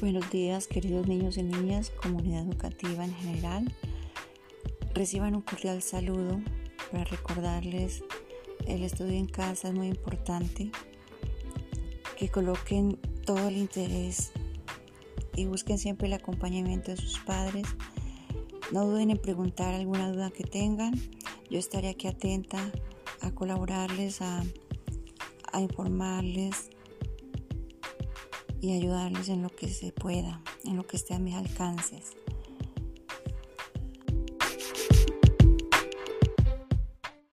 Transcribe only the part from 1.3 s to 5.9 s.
y niñas, comunidad educativa en general. Reciban un cordial